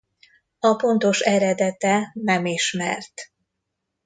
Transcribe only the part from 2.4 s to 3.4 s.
ismert.